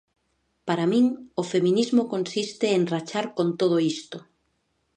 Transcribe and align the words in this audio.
Para 0.67 0.85
min 0.91 1.05
o 1.41 1.43
feminismo 1.51 2.01
consiste 2.13 2.67
en 2.77 2.83
rachar 2.93 3.25
con 3.37 3.47
todo 3.59 3.75
isto. 3.95 4.17